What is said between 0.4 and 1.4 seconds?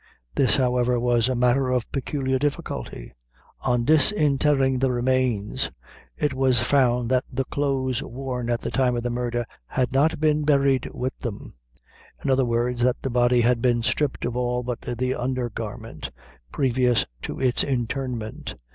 however, was a